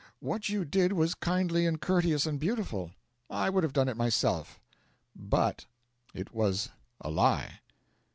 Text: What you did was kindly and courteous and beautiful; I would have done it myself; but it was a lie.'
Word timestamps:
What 0.19 0.49
you 0.49 0.65
did 0.65 0.93
was 0.93 1.13
kindly 1.13 1.67
and 1.67 1.79
courteous 1.79 2.25
and 2.25 2.39
beautiful; 2.39 2.89
I 3.29 3.51
would 3.51 3.63
have 3.63 3.71
done 3.71 3.87
it 3.87 3.95
myself; 3.95 4.59
but 5.15 5.67
it 6.15 6.33
was 6.33 6.69
a 7.01 7.11
lie.' 7.11 7.59